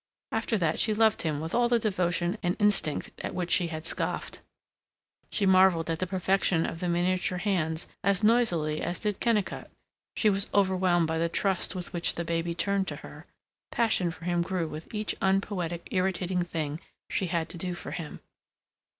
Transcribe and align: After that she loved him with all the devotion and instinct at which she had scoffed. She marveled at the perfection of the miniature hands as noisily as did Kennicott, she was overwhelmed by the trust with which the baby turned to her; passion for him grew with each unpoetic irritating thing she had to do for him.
After 0.31 0.57
that 0.57 0.79
she 0.79 0.95
loved 0.95 1.21
him 1.21 1.39
with 1.39 1.53
all 1.53 1.69
the 1.69 1.77
devotion 1.77 2.35
and 2.41 2.55
instinct 2.57 3.11
at 3.19 3.35
which 3.35 3.51
she 3.51 3.67
had 3.67 3.85
scoffed. 3.85 4.39
She 5.29 5.45
marveled 5.45 5.91
at 5.91 5.99
the 5.99 6.07
perfection 6.07 6.65
of 6.65 6.79
the 6.79 6.89
miniature 6.89 7.37
hands 7.37 7.85
as 8.03 8.23
noisily 8.23 8.81
as 8.81 8.97
did 8.97 9.19
Kennicott, 9.19 9.69
she 10.15 10.27
was 10.27 10.49
overwhelmed 10.55 11.05
by 11.05 11.19
the 11.19 11.29
trust 11.29 11.75
with 11.75 11.93
which 11.93 12.15
the 12.15 12.25
baby 12.25 12.55
turned 12.55 12.87
to 12.87 12.95
her; 13.05 13.27
passion 13.69 14.09
for 14.09 14.25
him 14.25 14.41
grew 14.41 14.67
with 14.67 14.91
each 14.91 15.13
unpoetic 15.21 15.87
irritating 15.91 16.41
thing 16.41 16.79
she 17.11 17.27
had 17.27 17.47
to 17.49 17.59
do 17.59 17.75
for 17.75 17.91
him. 17.91 18.21